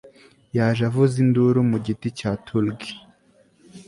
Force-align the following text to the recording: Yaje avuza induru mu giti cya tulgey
Yaje 0.57 0.81
avuza 0.89 1.15
induru 1.23 1.59
mu 1.69 1.77
giti 1.85 2.07
cya 2.19 2.31
tulgey 2.45 2.93